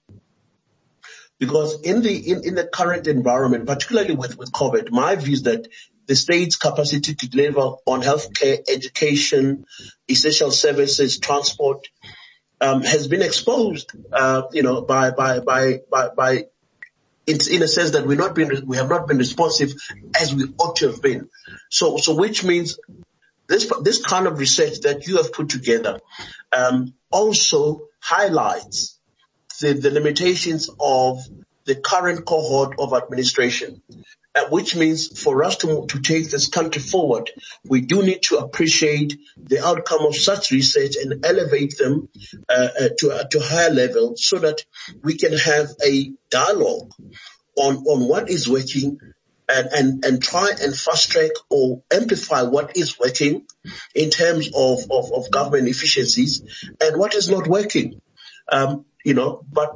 [1.40, 5.42] because in the in, in the current environment, particularly with with COVID, my view is
[5.50, 5.66] that
[6.06, 9.64] the state's capacity to deliver on healthcare, education,
[10.08, 11.88] essential services, transport,
[12.62, 16.44] um, has been exposed, uh, you know, by, by, by, by, by
[17.26, 19.72] it's in a sense that we not been, we have not been responsive
[20.20, 21.28] as we ought to have been.
[21.70, 22.78] So, so which means
[23.48, 26.00] this, this kind of research that you have put together,
[26.56, 28.98] um, also highlights
[29.60, 31.18] the, the limitations of
[31.64, 33.82] the current cohort of administration
[34.48, 37.30] which means for us to, to take this country forward,
[37.64, 42.08] we do need to appreciate the outcome of such research and elevate them
[42.48, 44.64] uh, uh, to, uh, to higher level so that
[45.02, 46.90] we can have a dialogue
[47.56, 48.98] on, on what is working
[49.48, 53.46] and, and, and try and fast track or amplify what is working
[53.94, 56.42] in terms of, of, of government efficiencies
[56.80, 58.00] and what is not working.
[58.50, 59.74] Um, you know, but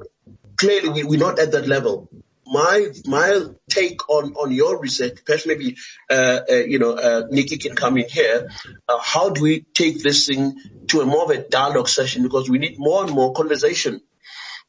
[0.57, 2.09] clearly we, we're not at that level
[2.47, 5.77] my my take on on your research, perhaps maybe
[6.11, 8.49] uh, uh, you know uh, Nikki can come in here.
[8.89, 10.57] Uh, how do we take this thing
[10.89, 14.01] to a more of a dialogue session because we need more and more conversation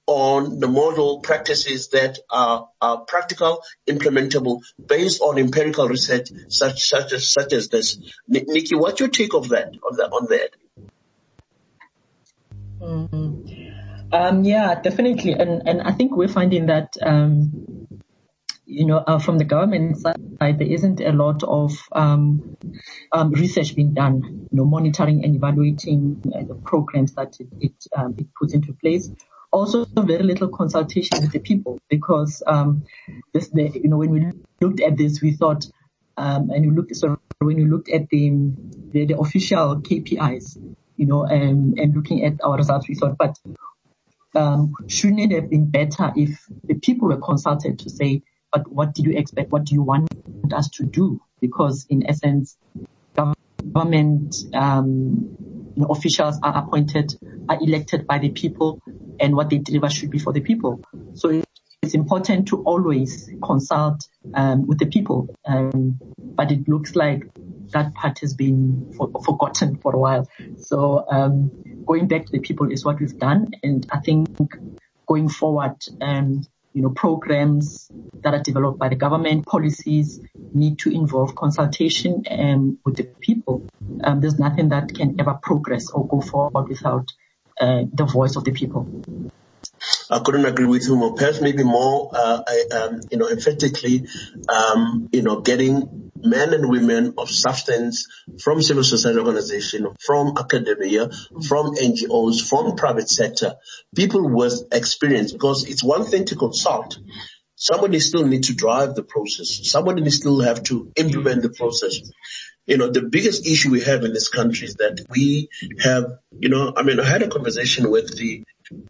[0.08, 7.12] on the model practices that are, are practical, implementable, based on empirical research such such
[7.14, 7.98] as such as this.
[8.34, 10.50] N- Nikki, what's your take of that on that on that?
[12.80, 13.67] Mm-hmm.
[14.12, 15.34] Um, yeah, definitely.
[15.34, 17.88] And, and I think we're finding that, um,
[18.66, 22.58] you know, uh, from the government side, there isn't a lot of um,
[23.12, 27.88] um, research being done, you know, monitoring and evaluating uh, the programs that it, it,
[27.96, 29.10] um, it puts into place.
[29.52, 32.84] Also, very little consultation with the people because um,
[33.34, 35.66] this, the, you know, when we looked at this, we thought,
[36.18, 38.32] um, and you looked, so when you looked at the,
[38.92, 43.38] the, the official KPIs, you know, and, and looking at our results, we thought, but
[44.36, 48.22] um, shouldn't it have been better if the people were consulted to say,
[48.52, 49.52] but what did you expect?
[49.52, 50.10] What do you want
[50.54, 51.20] us to do?
[51.42, 52.58] Because in essence,
[53.74, 55.36] government um,
[55.76, 57.14] you know, officials are appointed,
[57.50, 58.82] are elected by the people,
[59.20, 60.82] and what they deliver should be for the people.
[61.14, 61.44] So
[61.82, 67.24] it's important to always consult um, with the people, um, but it looks like
[67.72, 70.28] that part has been for, forgotten for a while.
[70.58, 71.52] So um,
[71.86, 74.28] going back to the people is what we've done, and I think
[75.08, 77.90] going forward, um, you know, programs
[78.22, 80.20] that are developed by the government, policies
[80.54, 83.68] need to involve consultation um, with the people.
[84.04, 87.12] Um, there's nothing that can ever progress or go forward without
[87.60, 88.88] uh, the voice of the people.
[90.10, 91.14] I couldn't agree with you more.
[91.14, 92.42] Perhaps maybe more, uh,
[92.74, 94.08] um, you know, emphatically,
[94.50, 98.08] um, you know, getting men and women of substance
[98.42, 101.10] from civil society organization, from academia,
[101.48, 103.56] from NGOs, from private sector,
[103.96, 106.98] people with experience, because it's one thing to consult.
[107.56, 109.60] Somebody still need to drive the process.
[109.64, 112.02] Somebody still have to implement the process
[112.68, 115.50] you know, the biggest issue we have in this country is that we
[115.80, 118.44] have, you know, I mean, I had a conversation with the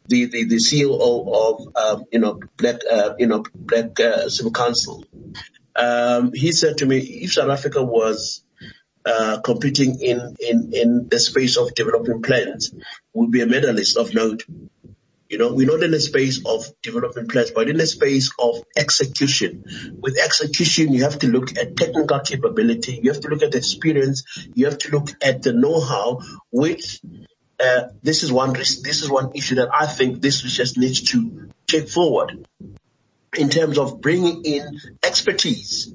[0.07, 4.51] the the, the CEO of um, you know Black uh, you know Black uh, Civil
[4.51, 5.05] Council.
[5.75, 8.43] Um, he said to me, if South Africa was
[9.05, 12.73] uh, competing in, in, in the space of developing plans,
[13.13, 14.43] would be a medalist of note.
[15.29, 18.63] You know, we're not in a space of developing plans, but in a space of
[18.75, 19.63] execution.
[20.01, 22.99] With execution, you have to look at technical capability.
[23.01, 24.23] You have to look at experience.
[24.55, 26.21] You have to look at the know-how,
[26.51, 27.01] which
[27.59, 31.49] uh, this is one this is one issue that I think this just needs to
[31.65, 32.47] take forward
[33.37, 35.93] in terms of bringing in expertise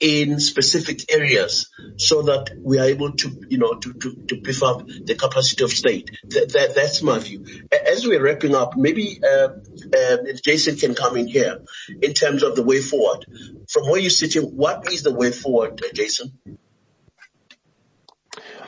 [0.00, 4.62] in specific areas so that we are able to, you know, to, to, to beef
[4.62, 6.10] up the capacity of state.
[6.24, 7.46] That, that, that's my view.
[7.72, 9.48] As we're wrapping up, maybe uh,
[9.96, 11.60] uh, Jason can come in here
[12.02, 13.24] in terms of the way forward.
[13.70, 16.38] From where you're sitting, what is the way forward, uh, Jason?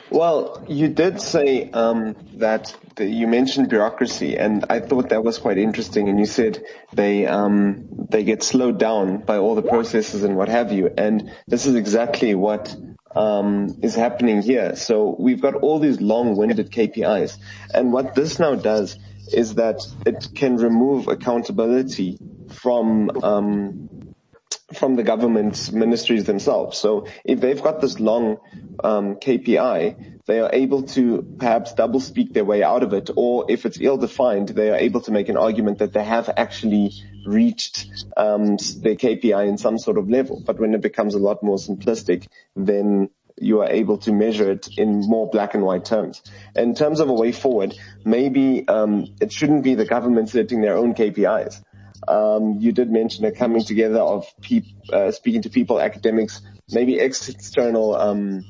[0.09, 5.37] Well, you did say um, that the, you mentioned bureaucracy, and I thought that was
[5.37, 6.07] quite interesting.
[6.07, 10.47] And you said they um, they get slowed down by all the processes and what
[10.47, 10.89] have you.
[10.97, 12.73] And this is exactly what
[13.15, 14.77] um, is happening here.
[14.77, 17.37] So we've got all these long-winded KPIs,
[17.73, 18.97] and what this now does
[19.33, 22.17] is that it can remove accountability
[22.49, 23.89] from um,
[24.73, 26.77] from the government ministries themselves.
[26.77, 28.37] So if they've got this long
[28.83, 33.45] um, KPI, they are able to perhaps double speak their way out of it, or
[33.49, 36.91] if it's ill defined, they are able to make an argument that they have actually
[37.25, 37.87] reached
[38.17, 40.43] um, their KPI in some sort of level.
[40.45, 44.67] But when it becomes a lot more simplistic, then you are able to measure it
[44.77, 46.21] in more black and white terms.
[46.55, 50.75] In terms of a way forward, maybe um, it shouldn't be the government setting their
[50.75, 51.61] own KPIs.
[52.07, 54.25] Um, you did mention a coming together of
[54.91, 56.41] uh, speaking to people, academics,
[56.71, 58.43] maybe external um,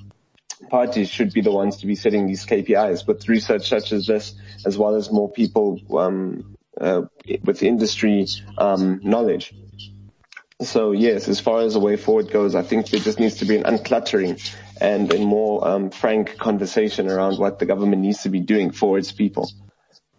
[0.69, 4.33] parties should be the ones to be setting these KPIs with research such as this,
[4.65, 7.03] as well as more people um, uh,
[7.43, 8.27] with industry
[8.57, 9.53] um, knowledge.
[10.61, 13.45] So yes, as far as the way forward goes, I think there just needs to
[13.45, 14.41] be an uncluttering
[14.81, 18.97] and a more um, frank conversation around what the government needs to be doing for
[18.97, 19.51] its people.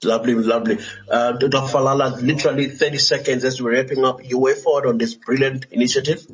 [0.05, 0.79] Lovely, lovely.
[1.11, 1.67] Uh, Dr.
[1.73, 4.25] Falala, literally 30 seconds as we're wrapping up.
[4.25, 6.25] You way forward on this brilliant initiative.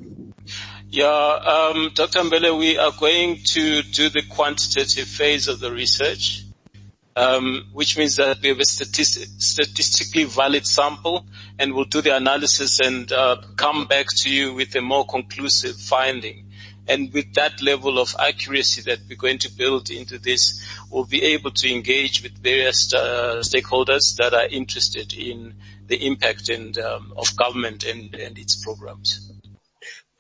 [0.91, 2.21] Yeah, um, Dr.
[2.21, 6.45] Mbele, we are going to do the quantitative phase of the research,
[7.17, 11.25] um, which means that we have a statistic, statistically valid sample,
[11.59, 15.77] and we'll do the analysis and uh, come back to you with a more conclusive
[15.77, 16.51] finding.
[16.87, 21.23] And with that level of accuracy that we're going to build into this, we'll be
[21.23, 25.55] able to engage with various uh, stakeholders that are interested in
[25.87, 29.31] the impact and um, of government and, and its programs.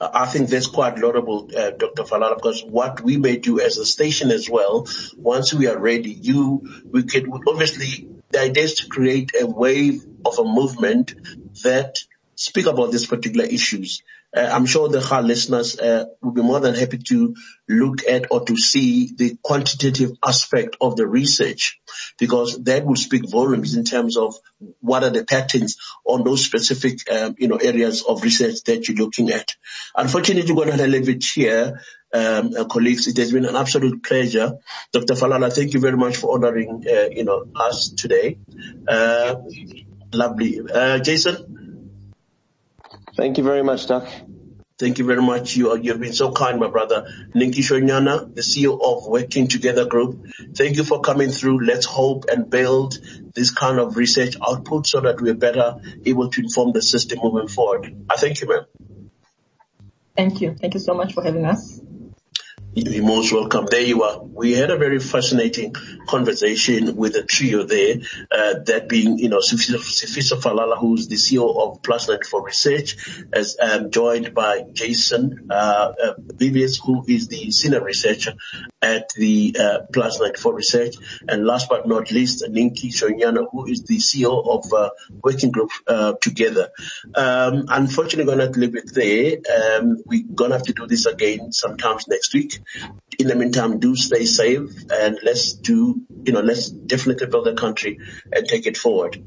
[0.00, 2.02] I think that's quite laudable, uh, Dr.
[2.02, 6.10] Falala, because what we may do as a station as well, once we are ready,
[6.10, 11.14] you, we could obviously, the idea is to create a wave of a movement
[11.62, 11.98] that
[12.34, 14.02] speak about these particular issues.
[14.34, 17.34] Uh, I'm sure the HAL listeners uh, will be more than happy to
[17.68, 21.80] look at or to see the quantitative aspect of the research
[22.18, 24.34] because that will speak volumes in terms of
[24.80, 28.98] what are the patterns on those specific um, you know areas of research that you're
[28.98, 29.54] looking at.
[29.94, 31.80] Unfortunately, we're going to leave it here.
[32.12, 34.58] Um, uh, colleagues, it has been an absolute pleasure.
[34.92, 35.14] Dr.
[35.14, 38.38] Falala, thank you very much for honoring, uh, you know, us today.
[38.86, 39.34] Uh,
[40.12, 40.60] lovely.
[40.60, 41.63] Uh, Jason?
[43.16, 44.08] Thank you very much, Doc.
[44.76, 45.54] Thank you very much.
[45.54, 47.06] You, you've been so kind, my brother.
[47.32, 50.26] Ninki Shonyana, the CEO of Working Together Group.
[50.56, 51.64] Thank you for coming through.
[51.64, 52.98] Let's hope and build
[53.34, 57.46] this kind of research output so that we're better able to inform the system moving
[57.46, 58.04] forward.
[58.10, 58.64] I thank you, ma'am.
[60.16, 60.54] Thank you.
[60.54, 61.80] Thank you so much for having us.
[62.76, 63.66] You're most welcome.
[63.70, 64.20] There you are.
[64.20, 65.76] We had a very fascinating
[66.08, 67.98] conversation with the trio there,
[68.32, 72.96] uh, that being, you know, Sifiso Falala, who's the CEO of Plus 94 Research,
[73.32, 78.32] as um, joined by Jason uh, uh, Viviers, who is the senior researcher
[78.82, 80.96] at the uh, Plus 94 Research,
[81.28, 84.90] and last but not least, Ninki Shonyana, who is the CEO of uh,
[85.22, 86.70] Working Group uh, Together.
[87.14, 89.78] Um, unfortunately, going to leave it there.
[89.78, 92.58] Um, we're going to have to do this again sometimes next week.
[93.18, 97.54] In the meantime, do stay safe and let's do, you know, let's definitely build the
[97.54, 97.98] country
[98.32, 99.22] and take it forward.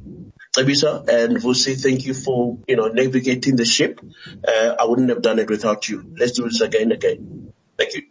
[0.55, 3.99] Tabisa and Vusi, thank you for, you know, navigating the ship.
[4.47, 6.13] Uh, I wouldn't have done it without you.
[6.17, 7.53] Let's do this again again.
[7.77, 8.03] Thank you.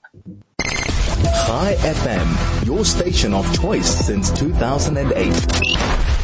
[1.47, 6.16] Chai FM, your station of choice since 2008.